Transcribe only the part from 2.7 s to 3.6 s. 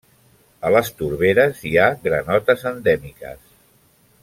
endèmiques.